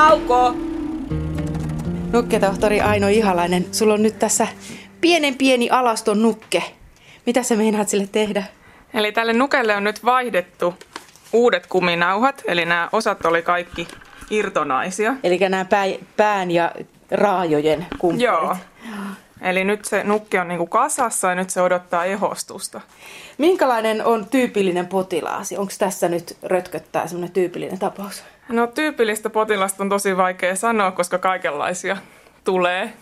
[0.00, 0.54] Nauko!
[2.12, 4.46] Nukketohtori Aino Ihalainen, sulla on nyt tässä
[5.00, 6.62] pienen pieni alaston nukke.
[7.26, 8.44] Mitä sä meinaat sille tehdä?
[8.94, 10.74] Eli tälle nukelle on nyt vaihdettu
[11.32, 13.88] uudet kuminauhat, eli nämä osat oli kaikki
[14.30, 15.14] irtonaisia.
[15.24, 15.84] Eli nämä pää,
[16.16, 16.72] pään ja
[17.10, 18.24] raajojen kumppanit.
[18.24, 18.56] Joo.
[19.42, 22.80] Eli nyt se nukke on niinku kasassa ja nyt se odottaa ehostusta.
[23.38, 25.56] Minkälainen on tyypillinen potilaasi?
[25.56, 28.24] Onko tässä nyt rötköttää semmoinen tyypillinen tapaus?
[28.48, 31.96] No tyypillistä potilasta on tosi vaikea sanoa, koska kaikenlaisia
[32.44, 32.92] tulee.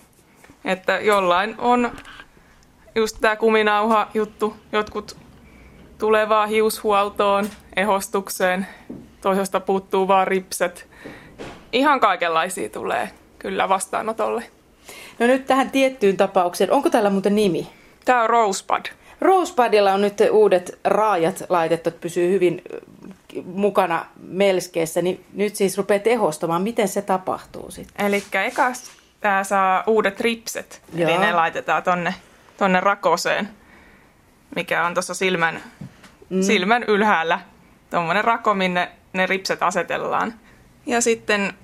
[0.65, 1.93] Että jollain on
[2.95, 5.17] just tämä kuminauha juttu, jotkut
[5.99, 8.67] tulee vaan hiushuoltoon, ehostukseen,
[9.21, 10.89] toisesta puuttuu vaan ripset.
[11.73, 14.58] Ihan kaikenlaisia tulee kyllä vastaanotolle.
[15.19, 16.73] No nyt tähän tiettyyn tapaukseen.
[16.73, 17.71] Onko tällä muuten nimi?
[18.05, 18.87] Tämä on Rosebud.
[19.21, 22.63] Rosebudilla on nyt uudet raajat laitettu, että pysyy hyvin
[23.45, 26.63] mukana melskeessä, niin nyt siis rupeaa tehostamaan.
[26.63, 28.07] Miten se tapahtuu sitten?
[28.07, 28.73] Eli eka
[29.21, 31.11] tämä saa uudet ripset, Joo.
[31.11, 32.15] eli ne laitetaan tonne,
[32.57, 33.49] tonne rakoseen,
[34.57, 35.63] mikä on tuossa silmän,
[36.31, 36.43] mm.
[36.43, 37.41] silmän ylhäällä.
[37.91, 40.35] Tuommoinen rako, minne ne ripset asetellaan.
[40.87, 41.55] Ja sitten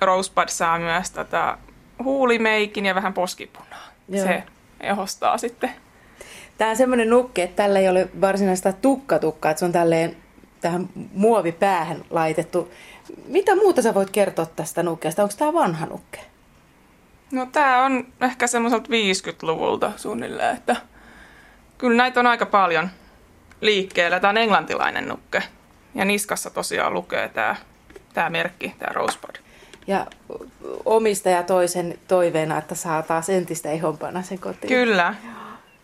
[0.00, 1.58] Rosebud saa myös tätä
[2.04, 3.88] huulimeikin ja vähän poskipunaa.
[4.08, 4.26] Joo.
[4.26, 4.42] Se
[4.80, 5.70] ehostaa sitten.
[6.58, 10.16] Tämä on semmoinen nukke, että tällä ei ole varsinaista tukkatukkaa, että se on tälleen
[10.60, 12.72] tähän muovipäähän laitettu.
[13.26, 15.22] Mitä muuta sä voit kertoa tästä nukkeesta?
[15.22, 16.20] Onko tämä vanha nukke?
[17.32, 20.76] No tämä on ehkä semmoiselta 50-luvulta suunnilleen, että
[21.78, 22.88] kyllä näitä on aika paljon
[23.60, 24.20] liikkeellä.
[24.20, 25.42] Tämä on englantilainen nukke
[25.94, 27.56] ja niskassa tosiaan lukee tämä,
[28.14, 29.47] tämä merkki, tämä Rosebud.
[29.88, 30.06] Ja
[30.84, 34.68] omistaja toisen toiveena, että saa taas entistä ihompana sen kotiin.
[34.68, 35.14] Kyllä.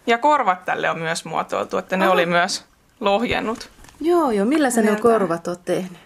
[0.07, 2.15] Ja korvat tälle on myös muotoiltu, että ne Aha.
[2.15, 2.65] oli myös
[3.01, 3.71] lohjennut.
[4.01, 4.47] Joo, joo.
[4.47, 5.99] Millä sä ne korvat oot tehnyt?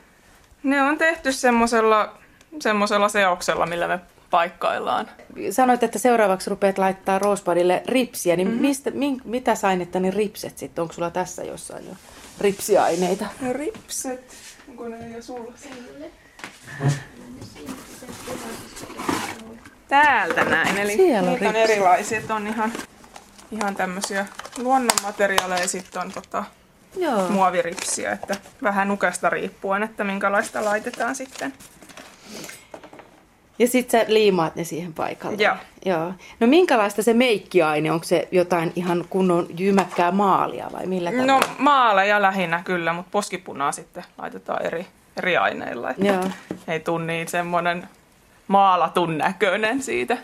[0.62, 2.14] Ne on tehty semmoisella,
[2.60, 5.08] semmoisella seoksella, millä me paikkaillaan.
[5.50, 8.60] Sanoit, että seuraavaksi rupeat laittaa Rosebudille ripsiä, niin mm-hmm.
[8.60, 10.82] mistä, min, mitä ainetta ne ripset sitten?
[10.82, 11.92] Onko sulla tässä jossain jo
[12.40, 13.26] ripsiaineita?
[13.40, 14.34] No, ripset,
[14.68, 15.52] onko ne jo sulla?
[19.88, 22.72] Täältä näin, eli Siellä on, on erilaisia, on ihan,
[23.50, 24.26] ihan tämmöisiä
[24.58, 26.44] luonnonmateriaaleja, sitten on tota,
[26.96, 27.28] Joo.
[27.28, 31.52] muoviripsiä, että vähän nukesta riippuen, että minkälaista laitetaan sitten.
[33.58, 35.42] Ja sitten sä liimaat ne siihen paikalle.
[35.42, 35.56] Joo.
[35.84, 36.12] Joo.
[36.40, 41.32] No minkälaista se meikkiaine, onko se jotain ihan kunnon jymäkkää maalia vai millä tavalla?
[41.32, 44.86] No maaleja lähinnä kyllä, mutta poskipunaa sitten laitetaan eri,
[45.16, 45.90] eri aineilla.
[45.90, 46.24] Että Joo.
[46.68, 47.88] Ei tule niin semmoinen
[48.48, 50.18] maalatun näköinen siitä.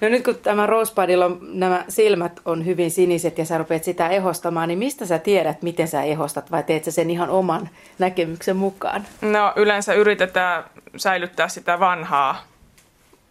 [0.00, 4.08] No nyt kun tämä Rosebudilla on, nämä silmät on hyvin siniset ja sä rupeat sitä
[4.08, 7.68] ehostamaan, niin mistä sä tiedät, miten sä ehostat vai teet sä sen ihan oman
[7.98, 9.06] näkemyksen mukaan?
[9.20, 10.64] No yleensä yritetään
[10.96, 12.44] säilyttää sitä vanhaa,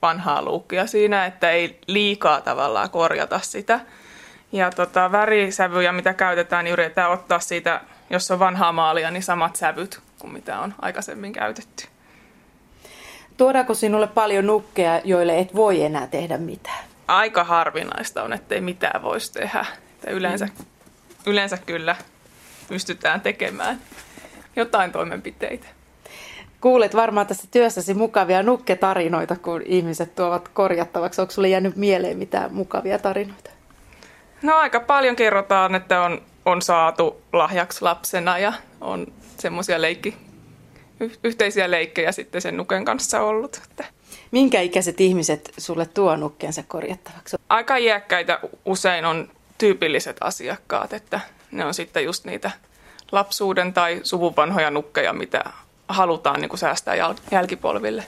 [0.02, 3.80] vanhaa luukkia siinä, että ei liikaa tavallaan korjata sitä.
[4.52, 9.56] Ja tota, värisävyjä, mitä käytetään, niin yritetään ottaa siitä, jos on vanhaa maalia, niin samat
[9.56, 11.88] sävyt kuin mitä on aikaisemmin käytetty.
[13.40, 16.86] Tuodaanko sinulle paljon nukkeja, joille et voi enää tehdä mitään?
[17.08, 19.66] Aika harvinaista on, ettei mitään voisi tehdä.
[19.96, 20.66] Että yleensä, mm.
[21.26, 21.96] yleensä kyllä
[22.68, 23.80] pystytään tekemään
[24.56, 25.68] jotain toimenpiteitä.
[26.62, 31.22] Kuulet varmaan tässä työssäsi mukavia nukketarinoita, kun ihmiset tuovat korjattavaksi.
[31.22, 33.50] Onko sinulle jäänyt mieleen mitään mukavia tarinoita?
[34.42, 39.08] No aika paljon kerrotaan, että on, on saatu lahjaksi lapsena ja on
[39.38, 40.18] semmoisia leikki,
[41.24, 43.62] yhteisiä leikkejä sitten sen nuken kanssa ollut.
[43.70, 43.86] Että.
[44.32, 47.38] Minkä ikäiset ihmiset sulle tuo nukkeensa korjattavaksi?
[47.50, 51.20] Aika iäkkäitä usein on tyypilliset asiakkaat, että
[51.52, 52.52] ne on sitten just niitä
[53.12, 55.44] lapsuuden tai suvun vanhoja nukkeja, mitä
[55.88, 58.04] halutaan niin kuin säästää jäl- jälkipolville.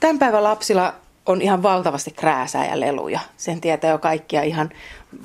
[0.00, 0.94] Tämän päivän lapsilla
[1.26, 3.20] on ihan valtavasti krääsää ja leluja.
[3.36, 4.70] Sen tietää jo kaikkia ihan,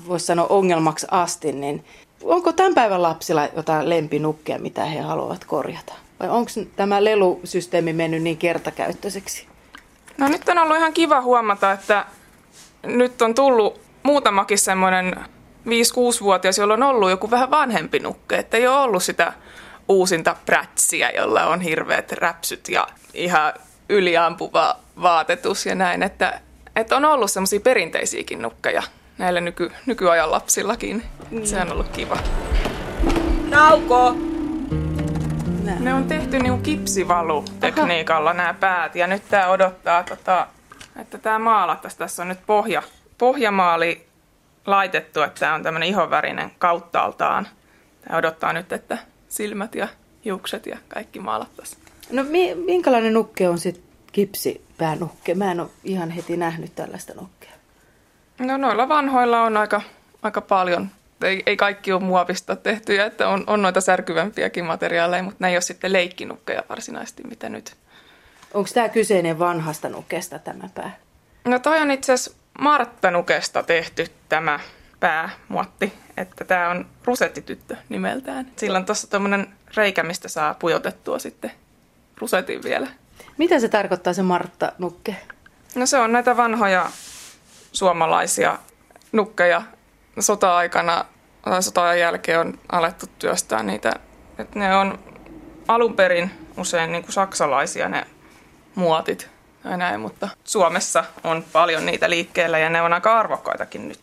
[0.07, 1.51] voisi sanoa ongelmaksi asti.
[1.51, 1.85] Niin
[2.23, 5.93] onko tämän päivän lapsilla jotain lempinukkeja, mitä he haluavat korjata?
[6.19, 9.47] Vai onko tämä lelusysteemi mennyt niin kertakäyttöiseksi?
[10.17, 12.05] No nyt on ollut ihan kiva huomata, että
[12.83, 15.15] nyt on tullut muutamakin semmoinen
[15.65, 18.35] 5-6-vuotias, jolla on ollut joku vähän vanhempi nukke.
[18.35, 19.33] Että ei ole ollut sitä
[19.89, 23.53] uusinta prätsiä, jolla on hirveät räpsyt ja ihan
[23.89, 26.03] yliampuva vaatetus ja näin.
[26.03, 26.41] Että,
[26.75, 28.83] että on ollut semmoisia perinteisiäkin nukkeja
[29.17, 31.03] näillä nyky, nykyajan lapsillakin.
[31.31, 31.43] Mm.
[31.43, 32.17] Se on ollut kiva.
[33.49, 34.15] Nauko!
[35.67, 35.79] Nää.
[35.79, 40.47] Ne on tehty niinku kipsivalu-tekniikalla nämä päät ja nyt tämä odottaa, tota,
[41.01, 41.99] että tämä maalattaisiin.
[41.99, 42.83] Tässä on nyt pohja,
[43.17, 44.07] pohjamaali
[44.65, 47.47] laitettu, että tämä on tämmöinen ihonvärinen kauttaaltaan.
[48.01, 48.97] Tämä odottaa nyt, että
[49.29, 49.87] silmät ja
[50.25, 51.81] hiukset ja kaikki maalattaisiin.
[52.11, 52.23] No
[52.65, 55.35] minkälainen nukke on sitten kipsipäänukke?
[55.35, 57.51] Mä en ole ihan heti nähnyt tällaista nukkea.
[58.39, 59.81] No noilla vanhoilla on aika,
[60.23, 60.89] aika paljon.
[61.21, 65.55] Ei, ei kaikki ole muovista tehtyjä, että on, on noita särkyvämpiäkin materiaaleja, mutta ne ei
[65.55, 67.75] ole sitten leikkinukkeja varsinaisesti, mitä nyt.
[68.53, 70.97] Onko tämä kyseinen vanhasta nukesta tämä pää?
[71.45, 74.59] No toi on itse asiassa Martta-nukesta tehty tämä
[74.99, 78.51] päämuotti, että tämä on rusettityttö nimeltään.
[78.55, 81.51] Sillä on tuossa tuommoinen reikä, mistä saa pujotettua sitten
[82.17, 82.87] rusetin vielä.
[83.37, 85.15] Mitä se tarkoittaa se Martta-nukke?
[85.75, 86.91] No se on näitä vanhoja
[87.71, 88.59] suomalaisia
[89.11, 89.61] nukkeja.
[90.19, 91.05] Sota-aikana
[91.41, 93.93] tai sota jälkeen on alettu työstää niitä.
[94.37, 94.99] Että ne on
[95.67, 98.07] alun perin usein niin kuin saksalaisia ne
[98.75, 99.29] muotit
[99.63, 103.99] ja näin, mutta Suomessa on paljon niitä liikkeellä ja ne on aika arvokkaitakin nyt.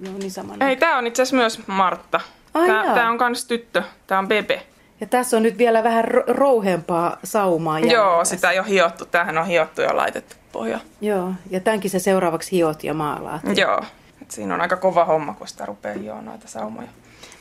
[0.00, 0.54] No niin sama.
[0.60, 2.20] Ei, tämä on itse asiassa myös Martta.
[2.52, 3.82] Tämä, on myös tyttö.
[4.06, 4.62] Tämä on Bebe.
[5.00, 8.36] Ja tässä on nyt vielä vähän ro- rouheempaa saumaa Joo, tässä.
[8.36, 9.06] sitä ei ole hiottu.
[9.06, 10.78] Tämähän on hiottu ja laitettu pohja.
[11.00, 13.42] Joo, ja tämänkin se seuraavaksi hiot ja maalaat.
[13.56, 13.82] Joo.
[14.28, 16.88] Et siinä on aika kova homma, kun sitä rupeaa hioa noita saumoja.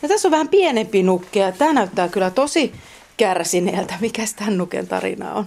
[0.01, 2.73] No tässä on vähän pienempi nukke ja tämä näyttää kyllä tosi
[3.17, 3.93] kärsineeltä.
[3.99, 5.45] Mikäs tämän nuken tarina on?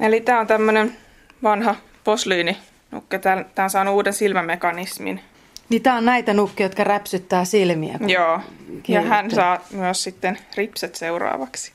[0.00, 0.96] Eli tämä on tämmöinen
[1.42, 1.74] vanha
[2.04, 3.18] posliininukke.
[3.18, 5.20] Tämä on saanut uuden silmämekanismin.
[5.68, 7.98] Niin tää on näitä nukkeja, jotka räpsyttää silmiä.
[8.06, 8.32] Joo.
[8.32, 8.40] Ja
[8.82, 9.08] Kielletty.
[9.10, 11.72] hän saa myös sitten ripset seuraavaksi.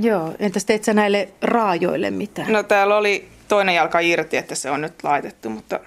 [0.00, 2.52] Joo, entäs teit sä näille raajoille mitään?
[2.52, 5.80] No täällä oli toinen jalka irti, että se on nyt laitettu, mutta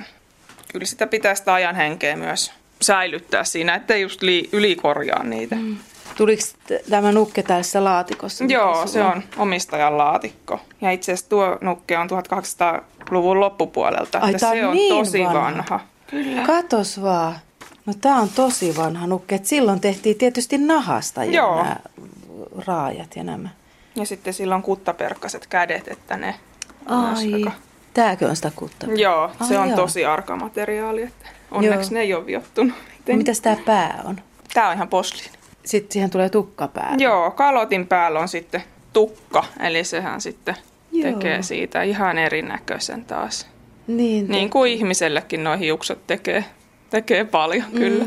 [0.67, 5.55] kyllä sitä pitää sitä ajan henkeä myös säilyttää siinä, ettei just li- ylikorjaa niitä.
[5.55, 5.77] Mm.
[6.17, 6.41] Tuliko
[6.89, 8.45] tämä nukke tässä laatikossa?
[8.47, 10.59] Joo, sulla se on omistajan laatikko.
[10.81, 15.41] Ja itse asiassa tuo nukke on 1800-luvun loppupuolelta, Ai, se on niin tosi vanha.
[15.41, 15.79] vanha.
[16.45, 17.35] Katos vaan.
[17.85, 19.35] No tää on tosi vanha nukke.
[19.35, 21.63] Et silloin tehtiin tietysti nahasta jo Joo.
[21.63, 21.75] nämä
[22.67, 23.49] raajat ja nämä.
[23.95, 26.35] Ja sitten sillä on kuttaperkkaset kädet, että ne
[26.89, 27.51] myös Ai, aika-
[27.97, 28.87] tääkö on sitä kutta?
[28.95, 29.77] Joo, se Ai on joo.
[29.77, 31.97] tosi arka materiaali, että onneksi Joo.
[31.97, 32.75] ne ei ole viottunut.
[33.07, 34.21] No, mitäs tää pää on?
[34.53, 35.29] Tää on ihan posliini.
[35.65, 37.03] Sitten siihen tulee tukka päälle.
[37.03, 38.63] Joo, kalotin päällä on sitten
[38.93, 40.55] tukka, eli sehän sitten
[40.91, 41.13] Joo.
[41.13, 43.47] tekee siitä ihan erinäköisen taas.
[43.87, 46.45] Niin, Niin kuin ihmisellekin nuo hiukset tekee,
[46.89, 47.77] tekee paljon, mm.
[47.77, 48.05] kyllä.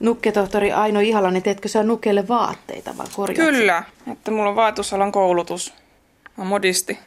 [0.00, 3.50] Nukketohtori Aino Ihalainen, teetkö sä nukelle vaatteita vai korjaat?
[3.50, 3.82] Kyllä,
[4.12, 5.74] että mulla on vaatusalan koulutus,
[6.36, 6.98] mä modisti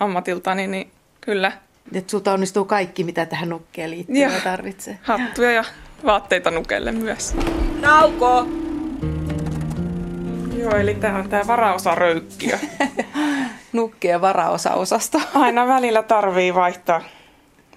[0.00, 0.90] ammatiltani, niin
[1.24, 1.52] kyllä
[1.94, 4.98] Että sulta onnistuu kaikki, mitä tähän nukkeen liittyy ja tarvitsee.
[5.02, 5.64] hattuja ja
[6.04, 7.36] vaatteita nukelle myös.
[7.80, 8.46] Nauko!
[10.58, 12.58] Joo, eli tää on tää varaosaröykkiö.
[13.72, 15.20] Nukkeen varaosaosasto.
[15.34, 17.02] Aina välillä tarvii vaihtaa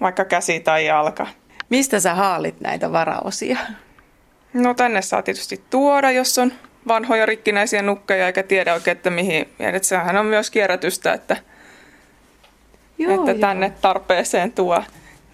[0.00, 1.26] vaikka käsi tai jalka.
[1.70, 3.58] Mistä sä haalit näitä varaosia?
[4.52, 6.52] No tänne saa tietysti tuoda, jos on
[6.88, 9.48] vanhoja rikkinäisiä nukkeja eikä tiedä oikein, että mihin.
[9.58, 11.36] Ja sehän on myös kierrätystä, että,
[12.98, 14.82] että tänne tarpeeseen tuo.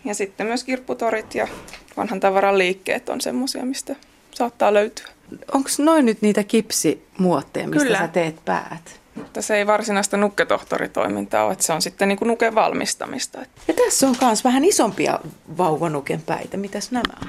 [0.04, 1.48] Ja sitten myös kirpputorit ja
[1.96, 3.96] vanhan tavaran liikkeet on semmoisia, mistä
[4.34, 5.06] saattaa löytyä.
[5.52, 7.98] Onko noin nyt niitä kipsimuotteja, mistä Kyllä.
[7.98, 9.00] sä teet päät?
[9.14, 13.38] Mutta se ei varsinaista nukketohtoritoimintaa ole, että se on sitten niin kuin nuken valmistamista.
[13.68, 15.20] Ja tässä on myös vähän isompia
[15.58, 16.56] vauvanuken päitä.
[16.56, 17.28] Mitäs nämä on?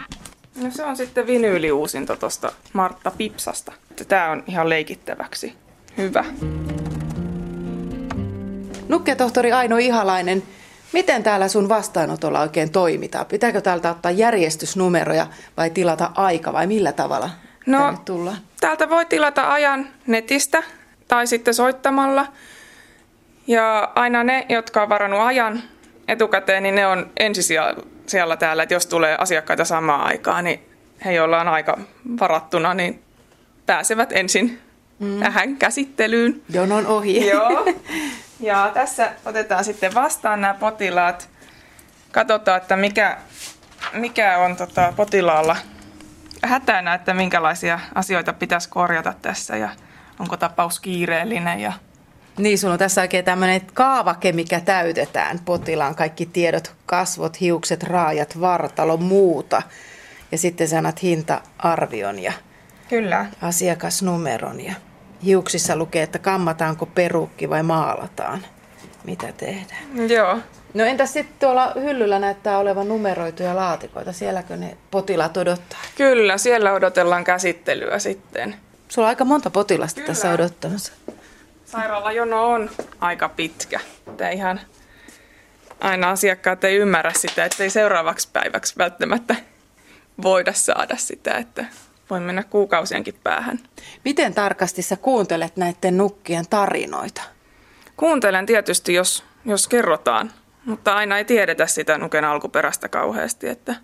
[0.64, 3.72] No se on sitten vinyyliuusinto tuosta Martta Pipsasta.
[4.08, 5.54] Tämä on ihan leikittäväksi
[5.98, 6.26] hyvä.
[8.88, 10.44] Nukketohtori Aino Ihalainen,
[10.94, 13.26] miten täällä sun vastaanotolla oikein toimitaan?
[13.26, 15.28] Pitääkö täältä ottaa järjestysnumeroja
[15.58, 17.30] vai tilata aika vai millä tavalla
[17.66, 18.38] No, tänne tullaan?
[18.62, 20.64] Täältä voi tilata ajan netistä
[21.08, 22.28] tai sitten soittamalla.
[23.48, 25.64] Ja aina ne, jotka on varannut ajan
[26.08, 30.60] etukäteen, niin ne on ensisijalla täällä, että jos tulee asiakkaita samaan aikaan, niin
[31.06, 31.80] he, joilla on aika
[32.20, 33.02] varattuna, niin
[33.66, 34.60] pääsevät ensin
[35.00, 35.20] mm.
[35.20, 36.42] tähän käsittelyyn.
[36.50, 37.28] Jonon ohi.
[37.28, 37.66] Joo.
[38.46, 41.30] Ja tässä otetaan sitten vastaan nämä potilaat.
[42.12, 43.18] Katsotaan, että mikä,
[43.94, 45.56] mikä on tota potilaalla
[46.44, 49.70] hätänä, että minkälaisia asioita pitäisi korjata tässä ja
[50.20, 51.60] onko tapaus kiireellinen.
[51.60, 51.74] Ja...
[52.38, 58.42] Niin, sulla on tässä oikein tämmöinen kaavake, mikä täytetään potilaan kaikki tiedot, kasvot, hiukset, raajat,
[58.42, 59.62] vartalo, muuta.
[60.32, 62.34] Ja sitten sä annat hinta-arvion ja
[62.90, 63.26] Kyllä.
[63.42, 64.74] asiakasnumeron ja
[65.24, 68.46] hiuksissa lukee, että kammataanko perukki vai maalataan.
[69.04, 70.10] Mitä tehdään?
[70.10, 70.40] Joo.
[70.74, 74.14] No entäs sitten tuolla hyllyllä näyttää olevan numeroituja laatikoita.
[74.14, 75.80] Sielläkö ne potilaat odottaa?
[75.98, 78.56] Kyllä, siellä odotellaan käsittelyä sitten.
[78.88, 80.08] Sulla on aika monta potilasta Kyllä.
[80.08, 80.94] tässä odottamassa.
[81.66, 82.70] Sairaalajono on
[83.00, 83.80] aika pitkä.
[84.08, 84.60] Että ihan
[85.80, 89.36] aina asiakkaat ei ymmärrä sitä, että ei seuraavaksi päiväksi välttämättä
[90.24, 91.66] voida saada sitä, että
[92.10, 93.60] voi mennä kuukausienkin päähän.
[94.06, 97.22] Miten tarkasti sä kuuntelet näiden nukkien tarinoita?
[97.98, 100.32] Kuuntelen tietysti, jos jos kerrotaan.
[100.66, 103.76] Mutta aina ei tiedetä sitä nuken alkuperäistä kauheasti, että,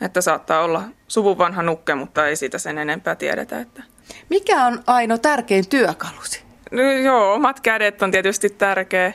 [0.00, 3.60] että saattaa olla suvun vanha nukke, mutta ei siitä sen enempää tiedetä.
[3.60, 3.82] Että.
[4.28, 6.42] Mikä on Aino tärkein työkalusi?
[6.70, 9.12] No, joo, omat kädet on tietysti tärkeä.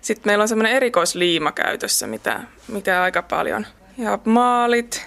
[0.00, 3.66] Sitten meillä on semmoinen erikoisliima käytössä, mitä, mitä aika paljon.
[3.98, 5.06] Ja maalit,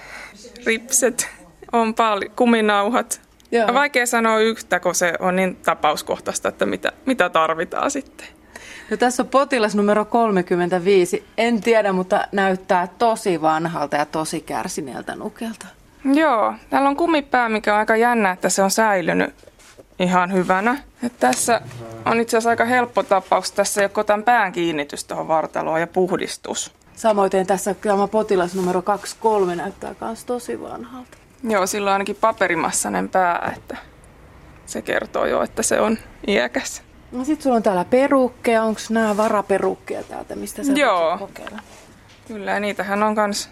[0.66, 1.30] ripset,
[1.72, 3.22] on paljon, kuminauhat.
[3.52, 3.74] Joo.
[3.74, 8.28] Vaikea sanoa yhtä, kun se on niin tapauskohtaista, että mitä, mitä tarvitaan sitten.
[8.90, 11.26] No tässä on potilas numero 35.
[11.38, 15.66] En tiedä, mutta näyttää tosi vanhalta ja tosi kärsineeltä nukelta.
[16.14, 19.36] Joo, täällä on kumipää, mikä on aika jännä, että se on säilynyt
[20.00, 20.78] ihan hyvänä.
[21.04, 21.62] Et tässä
[22.06, 23.52] on itse asiassa aika helppo tapaus.
[23.52, 26.74] Tässä ei ole pään kiinnitys tuohon vartaloon ja puhdistus.
[26.96, 31.18] Samoin tässä tämä potilas numero 23 näyttää myös tosi vanhalta.
[31.44, 33.78] Joo, sillä on ainakin paperimassainen pää, että
[34.66, 36.82] se kertoo jo, että se on iäkäs.
[37.12, 38.64] No sit sulla on täällä perukkeja.
[38.64, 41.18] Onko nämä varaperukkeja täältä, mistä sä Joo.
[41.18, 41.60] kokeilla?
[42.28, 43.50] Kyllä, ja niitähän on myös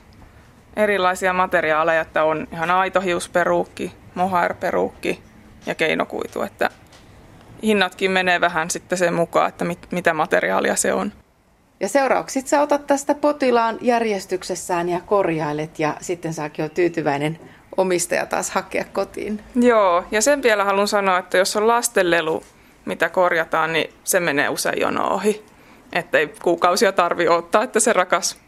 [0.76, 5.24] erilaisia materiaaleja, että on ihan aitohiusperukki, mohairperukki
[5.66, 6.70] ja keinokuitu, että
[7.64, 11.12] hinnatkin menee vähän sitten sen mukaan, että mit, mitä materiaalia se on.
[11.80, 17.40] Ja seuraavaksi sä otat tästä potilaan järjestyksessään ja korjailet ja sitten saakin jo tyytyväinen
[17.78, 19.42] omistaja taas hakea kotiin.
[19.56, 22.44] Joo, ja sen vielä haluan sanoa, että jos on lastenlelu,
[22.86, 25.46] mitä korjataan, niin se menee usein jono ohi.
[25.94, 28.40] Että ei kuukausia tarvi ottaa, että se rakas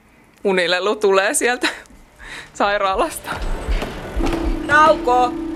[0.43, 1.67] unilelu tulee sieltä
[2.53, 3.29] sairaalasta.
[4.65, 5.46] Nauko!